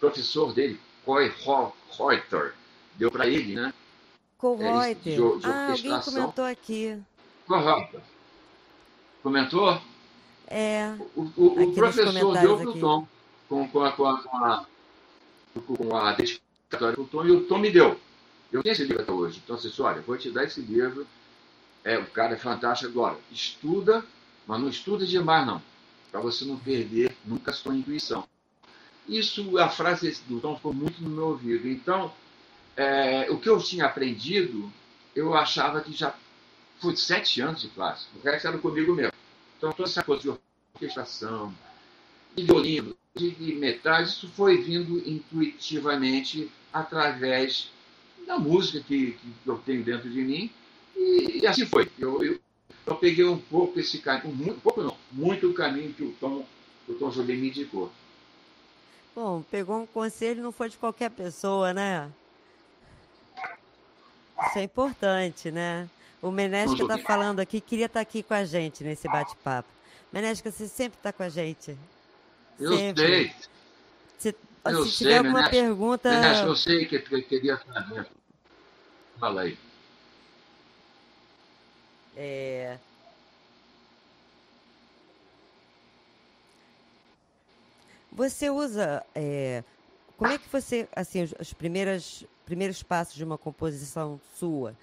[0.00, 1.32] professor dele, Coy
[1.98, 2.54] Reuter,
[2.96, 3.72] deu para ele, né?
[4.38, 4.96] Colreuter.
[4.96, 7.02] de- de Ah, alguém comentou aqui.
[7.46, 8.00] Correto.
[9.22, 9.80] Comentou?
[10.48, 13.08] É, O, o- o professor deu para o Tom,
[13.48, 14.66] com, com a, com a, com a,
[15.66, 17.98] com a dedicatória do Tom, e o Tom me deu.
[18.52, 19.40] Eu tenho esse livro até hoje.
[19.42, 21.06] Então, assim, olha, vou te dar esse livro.
[21.84, 23.18] É, o cara é fantástico agora.
[23.30, 24.04] Estuda,
[24.46, 25.62] mas não estuda demais, não.
[26.10, 28.26] Para você não perder nunca a sua intuição.
[29.06, 31.68] Isso, a frase do Tom ficou muito no meu ouvido.
[31.68, 32.12] Então,
[32.76, 34.72] é, o que eu tinha aprendido,
[35.14, 36.14] eu achava que já
[36.80, 38.06] fui sete anos de classe.
[38.16, 39.12] O resto era comigo mesmo.
[39.58, 40.30] Então, toda essa coisa de
[40.74, 41.54] orquestração,
[42.34, 47.70] de violino, de, de metais, isso foi vindo intuitivamente através
[48.26, 50.50] da música que, que eu tenho dentro de mim.
[50.96, 51.90] E, e assim foi.
[51.98, 52.40] Eu, eu,
[52.86, 56.12] eu peguei um pouco esse caminho, um, um pouco não, muito o caminho que o
[56.20, 56.46] Tom,
[56.88, 57.92] o Tom Jobim me indicou.
[59.14, 62.12] bom, pegou um conselho não foi de qualquer pessoa, né?
[64.42, 65.88] Isso é importante, né?
[66.20, 69.68] O Menesca está falando aqui, queria estar aqui com a gente nesse bate-papo.
[70.12, 71.76] Menesca, você sempre está com a gente.
[72.58, 73.02] Eu Sempre.
[73.06, 73.34] sei,
[74.18, 75.50] Se, Eu se sei, tiver alguma Menesca.
[75.50, 76.08] pergunta.
[76.08, 78.08] Ernesto, eu sei que eu queria saber.
[79.18, 79.58] Fala aí.
[82.16, 82.78] É...
[88.12, 89.04] Você usa.
[89.14, 89.64] é,
[90.16, 90.88] Como é que você.
[90.94, 94.74] Assim, os, os primeiras, primeiros passos de uma composição sua?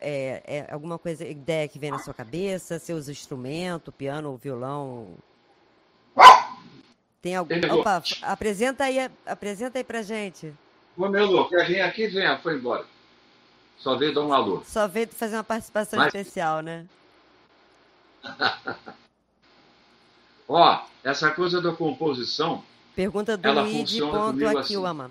[0.00, 2.78] É, é alguma coisa, ideia que vem na sua cabeça?
[2.78, 5.14] Você usa instrumento, piano ou violão?
[7.22, 7.54] Tem algum.
[7.78, 10.52] Opa, apresenta aí, apresenta aí pra gente.
[10.96, 12.06] Ô, meu louco, quer vir aqui?
[12.06, 12.84] Vem, foi embora.
[13.78, 14.62] Só veio dar um alô.
[14.64, 16.86] Só veio fazer uma participação Mas- especial, né?
[20.48, 22.62] Ó, essa coisa da composição
[22.94, 25.10] Pergunta do Luigi ponto comigo Akiwama.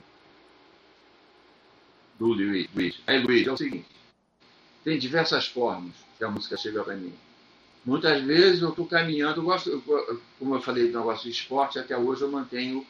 [2.18, 2.68] do Luiz.
[2.74, 3.00] Luiz.
[3.08, 3.90] É, Luiz, é o seguinte.
[4.84, 7.14] Tem diversas formas que a música chega para mim.
[7.86, 11.78] Muitas vezes eu estou caminhando, eu gosto, eu- como eu falei do negócio de esporte,
[11.80, 12.86] até hoje eu mantenho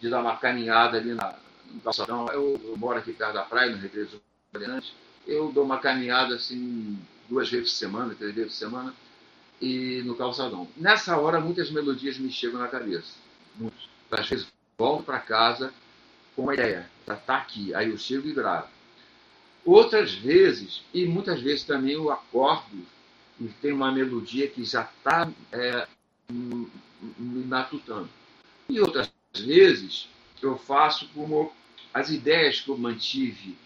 [0.00, 1.34] de dar uma caminhada ali na,
[1.72, 2.26] no calçadão.
[2.28, 4.20] Eu, eu moro aqui perto da praia, no Recreio dos
[4.52, 4.92] Bandeirantes.
[5.28, 8.94] Eu dou uma caminhada assim, duas vezes por semana, três vezes por semana,
[9.60, 10.66] e no calçadão.
[10.76, 13.14] Nessa hora, muitas melodias me chegam na cabeça.
[13.54, 13.88] Muitas.
[14.10, 14.46] Às vezes,
[14.78, 15.72] volto para casa
[16.34, 17.74] com uma ideia, já está aqui.
[17.74, 18.68] Aí eu chego e gravo.
[19.64, 22.86] Outras vezes, e muitas vezes também eu acordo
[23.38, 25.86] e tem uma melodia que já está é,
[26.30, 28.08] me matutando.
[28.68, 30.08] E outras vezes
[30.40, 31.52] eu faço como
[31.92, 33.56] as ideias que eu mantive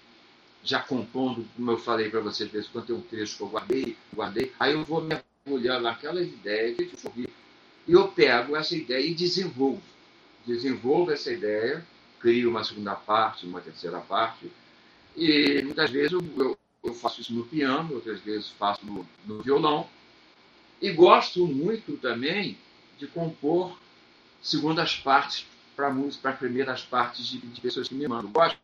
[0.63, 3.43] já compondo, como eu falei para vocês, de vez em quando tem um trecho que
[3.43, 7.13] eu guardei, guardei, aí eu vou mergulhar naquelas ideias que eu
[7.87, 9.83] e eu pego essa ideia e desenvolvo.
[10.47, 11.85] Desenvolvo essa ideia,
[12.21, 14.51] crio uma segunda parte, uma terceira parte,
[15.17, 19.43] e muitas vezes eu, eu, eu faço isso no piano, outras vezes faço no, no
[19.43, 19.89] violão.
[20.81, 22.57] E gosto muito também
[22.99, 23.77] de compor
[24.41, 25.47] segundas partes
[25.77, 28.31] para música, para primeiras partes de, de, pessoas que me mandam.
[28.31, 28.59] Gosto,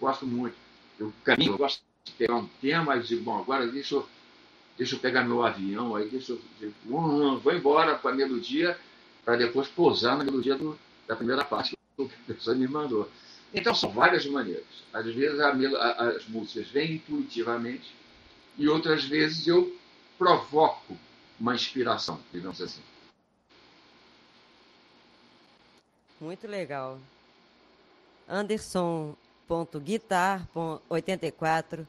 [0.00, 0.56] gosto muito.
[0.98, 4.08] Eu caminho, eu gosto de pegar um tema e dizer, bom, agora deixa eu,
[4.76, 8.78] deixa eu pegar meu avião, aí deixa eu, uh, vou embora com a melodia
[9.24, 13.10] para depois pousar na melodia do, da primeira parte que a pessoa me mandou.
[13.52, 14.64] Então são várias maneiras.
[14.92, 17.94] Às vezes a, a, as músicas vêm intuitivamente
[18.58, 19.76] e outras vezes eu
[20.18, 20.96] provoco
[21.38, 22.82] uma inspiração, digamos assim.
[26.20, 26.98] Muito legal.
[29.50, 31.86] Anderson.guitar.84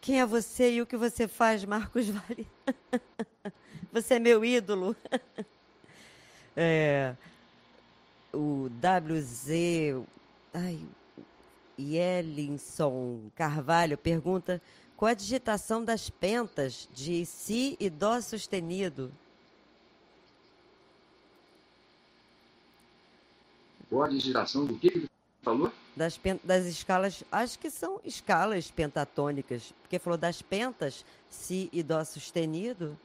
[0.00, 2.48] Quem é você e o que você faz, Marcos Vale?
[3.92, 4.96] você é meu ídolo.
[6.56, 7.14] é,
[8.32, 10.02] o WZ
[10.52, 10.80] ai,
[11.78, 14.60] Yelinson Carvalho pergunta
[14.96, 19.12] qual a digitação das pentas de Si e Dó sustenido?
[23.90, 25.08] Qual a digitação do que
[25.44, 25.72] falou?
[25.94, 32.02] Das, das escalas, acho que são escalas pentatônicas, porque falou das pentas, Si e Dó
[32.04, 32.98] sustenido.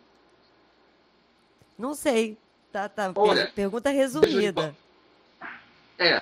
[1.77, 2.37] Não sei.
[2.71, 3.11] Tá, tá.
[3.15, 4.75] Olha, pergunta resumida.
[5.97, 6.21] É,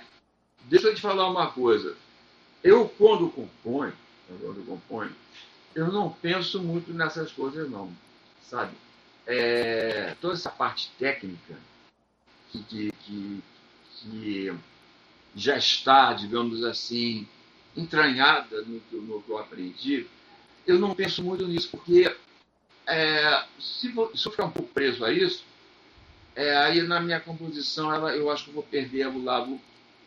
[0.64, 1.96] deixa eu te falar uma coisa.
[2.64, 3.94] Eu, quando componho,
[4.28, 5.16] quando componho,
[5.76, 7.92] eu não penso muito nessas coisas, não,
[8.42, 8.72] sabe?
[9.26, 11.56] É, toda essa parte técnica
[12.52, 13.44] que, que, que,
[14.00, 14.58] que,
[15.38, 17.28] já está, digamos assim,
[17.76, 18.82] entranhada no,
[19.22, 20.08] que eu aprendi,
[20.66, 22.14] eu não penso muito nisso, porque
[22.88, 25.46] é, se, se eu ficar um pouco preso a isso,
[26.36, 29.60] é, aí na minha composição ela, eu acho que eu vou perder o lado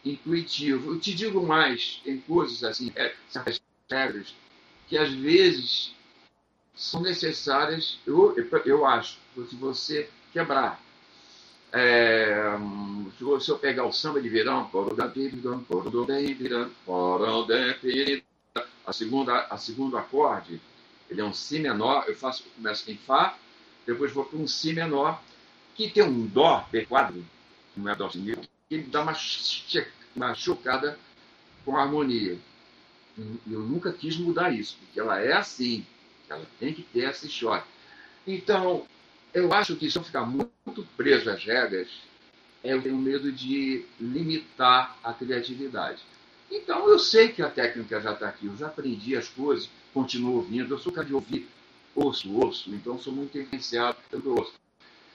[0.04, 0.92] intuitivo.
[0.92, 4.34] Eu te digo mais, tem coisas assim, é, certas regras,
[4.88, 5.94] que às vezes
[6.74, 10.80] são necessárias, eu, eu acho, se você quebrar.
[11.72, 12.56] É,
[13.40, 14.70] se eu pegar o samba de verão,
[18.86, 20.60] a segunda, a segundo acorde,
[21.08, 23.36] ele é um si menor, eu faço, começo em Fá,
[23.86, 25.20] depois vou para um Si menor,
[25.74, 27.12] que tem um Dó B4,
[27.74, 28.36] que não é Dó que
[28.70, 29.16] ele dá uma,
[30.14, 30.98] uma chocada
[31.64, 32.38] com a harmonia.
[33.50, 35.84] Eu nunca quis mudar isso, porque ela é assim,
[36.28, 37.66] ela tem que ter esse choque.
[38.26, 38.86] Então,
[39.32, 41.88] eu acho que se eu ficar muito preso às regras,
[42.62, 46.02] eu tenho medo de limitar a criatividade.
[46.50, 50.36] Então, eu sei que a técnica já está aqui, eu já aprendi as coisas, continuo
[50.36, 51.48] ouvindo, eu sou cara de ouvir,
[51.94, 54.54] ouço, ouço, então sou muito influenciado pelo ouço.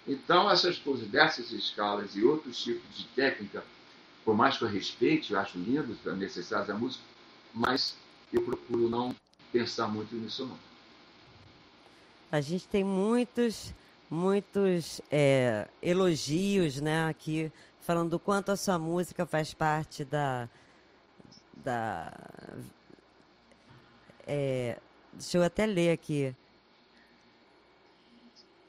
[0.07, 3.63] Então, essas coisas dessas escalas e outros tipos de técnica,
[4.23, 7.03] por mais que eu respeite, eu acho lindos, necessários da música,
[7.53, 7.95] mas
[8.31, 9.15] eu procuro não
[9.51, 10.57] pensar muito nisso não.
[12.31, 13.73] A gente tem muitos,
[14.15, 17.51] muitos é, elogios, né, aqui,
[17.81, 20.49] falando do quanto a sua música faz parte da,
[21.63, 22.11] da
[24.25, 24.77] é,
[25.13, 26.33] deixa eu até ler aqui.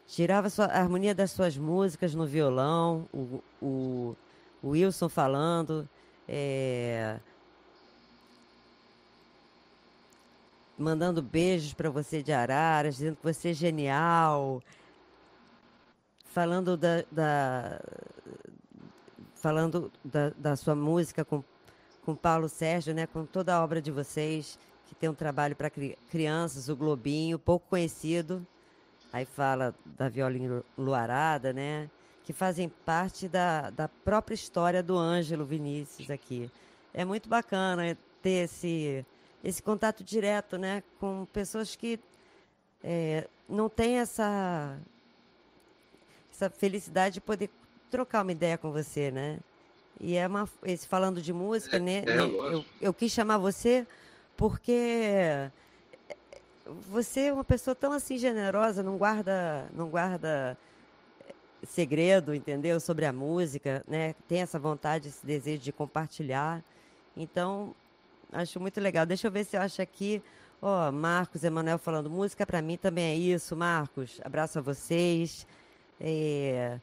[0.08, 4.16] Tirava a harmonia das suas músicas no violão, o, o,
[4.62, 5.88] o Wilson falando,
[6.28, 7.18] é,
[10.78, 14.62] mandando beijos para você de Araras, dizendo que você é genial,
[16.36, 17.80] falando da, da
[19.36, 21.42] falando da, da, sua música com,
[22.04, 25.70] com Paulo Sérgio, né, com toda a obra de vocês, que tem um trabalho para
[26.10, 28.46] crianças, o Globinho, pouco conhecido,
[29.14, 31.88] Aí fala da viola luarada, né?
[32.22, 36.50] Que fazem parte da, da própria história do Ângelo Vinícius aqui.
[36.92, 39.06] É muito bacana ter esse,
[39.42, 40.82] esse contato direto, né?
[41.00, 41.98] Com pessoas que
[42.84, 44.78] é, não têm essa,
[46.36, 47.48] essa felicidade de poder
[47.90, 49.38] trocar uma ideia com você, né?
[49.98, 52.04] E é uma, esse falando de música, né?
[52.06, 53.86] É, eu, eu quis chamar você
[54.36, 55.50] porque
[56.90, 60.58] você é uma pessoa tão assim generosa, não guarda, não guarda
[61.26, 61.32] eh,
[61.66, 62.78] segredo, entendeu?
[62.80, 64.14] Sobre a música, né?
[64.28, 66.62] Tem essa vontade, esse desejo de compartilhar.
[67.16, 67.74] Então,
[68.30, 69.06] acho muito legal.
[69.06, 70.22] Deixa eu ver se eu acho aqui.
[70.60, 74.20] Ó, oh, Marcos Emanuel falando, música para mim também é isso, Marcos.
[74.22, 75.46] Abraço a vocês.
[76.00, 76.78] É...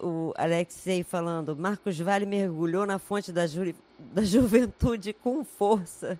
[0.00, 3.74] O Alexei falando, Marcos Vale mergulhou na fonte da, ju...
[3.98, 6.18] da juventude com força.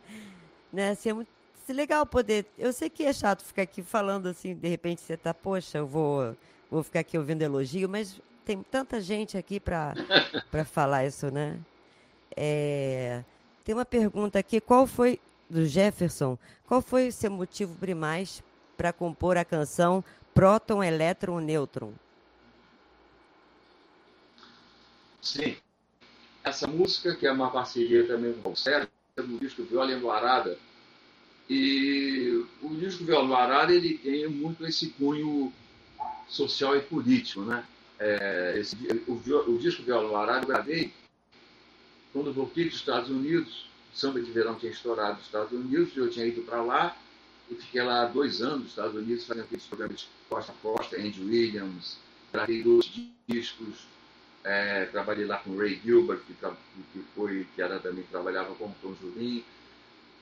[0.72, 0.90] né?
[0.90, 2.46] Assim, é muito é legal poder.
[2.58, 5.86] Eu sei que é chato ficar aqui falando assim, de repente você tá, poxa, eu
[5.86, 6.36] vou,
[6.68, 9.94] vou ficar aqui ouvindo elogio, mas tem tanta gente aqui para
[10.66, 11.58] falar isso, né?
[12.36, 13.22] É,
[13.64, 18.42] Tem uma pergunta aqui, qual foi, do Jefferson, qual foi o seu motivo primaz
[18.76, 20.02] para compor a canção
[20.40, 21.92] Próton, Elétron, Nêutron?
[25.20, 25.54] Sim.
[26.42, 28.88] Essa música, que é uma parceria também com o Sérgio,
[29.18, 30.58] do disco Viola Embarada.
[31.46, 35.52] E o disco Viola Embarada, ele tem muito esse cunho
[36.26, 37.62] social e político, né?
[37.98, 38.74] É, esse,
[39.06, 40.90] o, o, disco Viola Embarada eu gravei
[42.14, 43.68] quando voltei dos Estados Unidos.
[43.92, 46.96] Samba de verão tinha estourado nos Estados Unidos, eu tinha ido para lá
[47.50, 50.96] e fiquei lá dois anos nos Estados Unidos fazendo aqueles programas de Costa a Costa,
[50.96, 51.98] Andy Williams,
[52.32, 52.90] gravei dois
[53.26, 53.86] discos,
[54.44, 58.94] é, trabalhei lá com Ray Gilbert, que, que, foi, que era, também trabalhava com Tom
[59.02, 59.44] Jobim.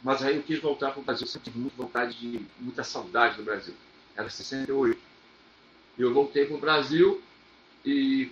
[0.02, 3.42] Mas aí eu quis voltar para o Brasil, tive muita vontade de, muita saudade do
[3.42, 3.74] Brasil.
[4.16, 4.98] Era 68.
[5.98, 7.20] E eu voltei para o Brasil
[7.84, 8.30] e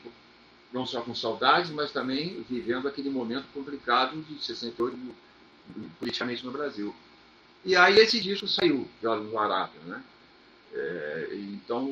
[0.72, 4.97] não só com saudades, mas também vivendo aquele momento complicado de 68
[5.99, 6.94] politicamente no Brasil.
[7.66, 10.02] E aí esse disco saiu, Jovem Arábia, né?
[10.72, 11.90] É, então,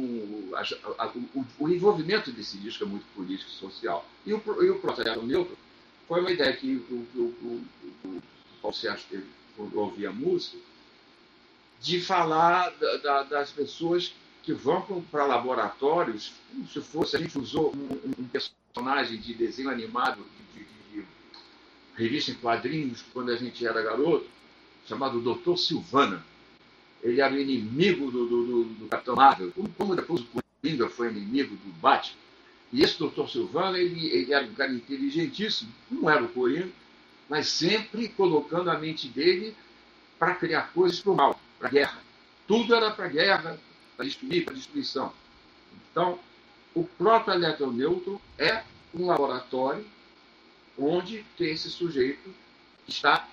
[0.54, 4.08] a, a, o, o, envolvimento desse disco é muito político e social.
[4.24, 5.58] E o, e o processo neutro
[6.06, 7.64] foi uma ideia que o, o,
[8.04, 8.22] o,
[8.62, 10.58] Paulo Sérgio teve quando ouvia música,
[11.80, 14.14] de falar da, da, das pessoas
[14.44, 19.70] que vão para laboratórios, como se fosse, a gente usou um, um personagem de desenho
[19.70, 21.06] animado, de, de, de,
[21.96, 24.26] revista em quadrinhos, quando a gente era garoto,
[24.86, 26.24] chamado Doutor Silvana
[27.04, 30.26] ele era inimigo do, do, do, do Capitão Marvel, como, como, depois o
[30.62, 32.16] Coringa foi inimigo do Batman.
[32.72, 36.70] E esse doutor Silvano, ele, ele era um cara inteligentíssimo, não era o Coringa,
[37.28, 39.54] mas sempre colocando a mente dele
[40.18, 41.98] para criar coisas para o mal, para a guerra.
[42.48, 43.60] Tudo era para a guerra,
[43.96, 45.12] para destruir, para destruição.
[45.90, 46.18] Então,
[46.74, 48.64] o protoeletronêutron é
[48.94, 49.84] um laboratório
[50.78, 52.34] onde tem esse sujeito
[52.84, 53.28] que está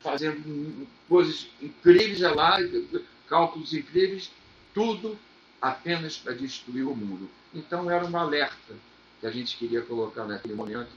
[0.00, 2.58] fazendo coisas incríveis lá,
[3.28, 4.30] cálculos incríveis,
[4.74, 5.16] tudo
[5.60, 7.30] apenas para destruir o mundo.
[7.54, 8.74] Então era um alerta
[9.20, 10.90] que a gente queria colocar naquele momento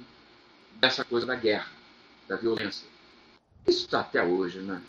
[0.76, 1.72] dessa coisa da guerra,
[2.28, 2.88] da violência.
[3.68, 4.82] Isso está até hoje, né?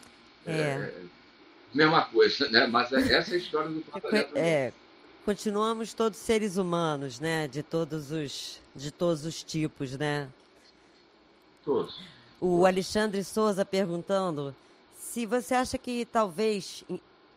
[0.47, 0.53] É.
[0.53, 1.03] é.
[1.73, 2.67] Mesma coisa, né?
[2.69, 3.85] Mas é, essa é a história do
[4.37, 4.73] É,
[5.25, 7.49] continuamos todos seres humanos, né?
[7.49, 10.29] De todos os, de todos os tipos, né?
[11.65, 11.99] Todos.
[12.41, 14.55] O Alexandre Souza perguntando
[14.99, 16.85] se você acha que talvez,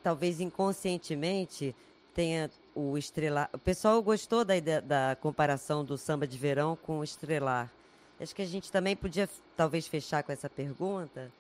[0.03, 1.75] talvez inconscientemente
[2.13, 3.49] tenha o estrelar.
[3.53, 7.71] O pessoal gostou da, ideia, da comparação do samba de verão com o estrelar.
[8.19, 11.31] Acho que a gente também podia talvez fechar com essa pergunta.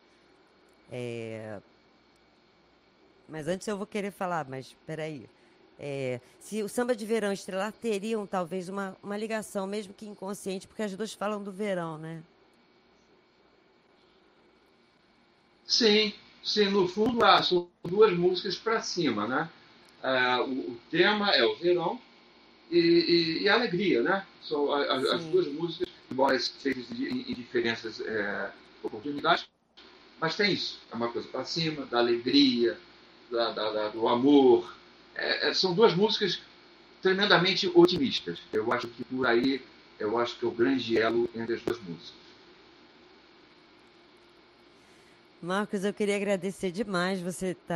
[0.91, 1.59] É...
[3.27, 5.27] Mas antes eu vou querer falar, mas espera aí.
[5.79, 10.07] É, se o samba de verão e estrelar teriam talvez uma, uma ligação, mesmo que
[10.07, 12.23] inconsciente, porque as duas falam do verão, né?
[15.67, 19.49] Sim, sim, no fundo ah, são duas músicas para cima, né?
[20.01, 21.99] Ah, o, o, tema é o verão
[22.71, 24.25] e, e, e a alegria, né?
[24.41, 28.49] São as, as duas músicas, embora sejam em, em diferentes é,
[28.81, 29.45] oportunidades,
[30.21, 32.77] mas tem isso, é uma coisa para cima, da alegria,
[33.29, 34.73] da, da, da, do amor.
[35.15, 36.39] É, é, são duas músicas
[37.01, 38.39] tremendamente otimistas.
[38.53, 39.61] Eu acho que por aí,
[39.99, 42.26] eu acho que é o grande elo entre as duas músicas.
[45.41, 47.75] Marcos, eu queria agradecer demais você tá,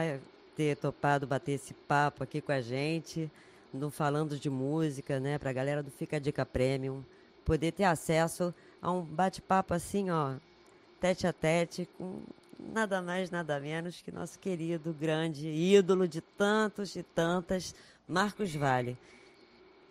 [0.55, 3.31] ter topado bater esse papo aqui com a gente,
[3.71, 7.03] no Falando de Música, né, para a galera do Fica Dica Premium,
[7.45, 8.51] poder ter acesso
[8.81, 10.33] a um bate-papo assim, ó,
[10.99, 12.21] tete a tete, com
[12.57, 17.75] nada mais, nada menos que nosso querido, grande ídolo de tantos e tantas,
[18.07, 18.97] Marcos Vale.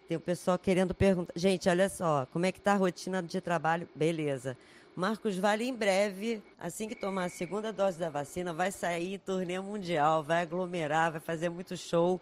[0.08, 1.32] Tem o pessoal querendo perguntar.
[1.36, 3.88] Gente, olha só, como é que tá a rotina de trabalho?
[3.94, 4.56] Beleza.
[5.00, 9.58] Marcos Vale, em breve, assim que tomar a segunda dose da vacina, vai sair turnê
[9.58, 12.20] mundial, vai aglomerar, vai fazer muito show.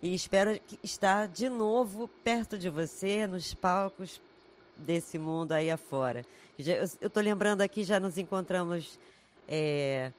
[0.00, 4.22] E espero estar de novo perto de você, nos palcos
[4.74, 6.24] desse mundo aí afora.
[6.58, 8.98] Eu estou lembrando aqui, já nos encontramos
[9.46, 10.10] é,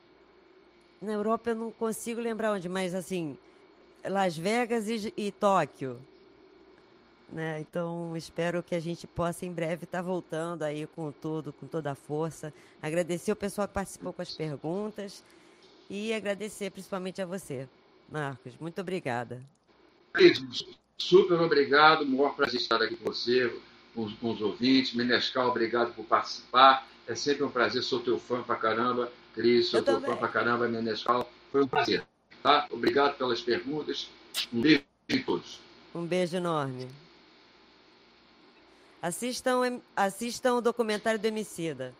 [1.01, 3.35] na Europa, eu não consigo lembrar onde, mas assim,
[4.03, 5.99] Las Vegas e, e Tóquio.
[7.31, 7.59] Né?
[7.59, 11.67] Então, espero que a gente possa em breve estar tá voltando aí com tudo, com
[11.67, 12.53] toda a força.
[12.81, 15.23] Agradecer o pessoal que participou com as perguntas
[15.89, 17.67] e agradecer principalmente a você,
[18.09, 18.53] Marcos.
[18.59, 19.41] Muito obrigada.
[20.97, 23.53] Super obrigado, maior prazer estar aqui com você,
[23.93, 24.93] com, com os ouvintes.
[24.93, 26.87] Menescal, obrigado por participar.
[27.07, 29.11] É sempre um prazer, sou teu fã pra caramba.
[29.33, 30.11] Cris, sou Eu teu também.
[30.11, 31.29] fã pra caramba, Menescal.
[31.51, 32.03] Foi um prazer.
[32.41, 32.67] Tá?
[32.71, 34.09] Obrigado pelas perguntas.
[34.53, 35.59] Um beijo em todos.
[35.93, 36.87] Um beijo enorme.
[39.05, 41.93] Assistam, assistam o documentário do Emicida.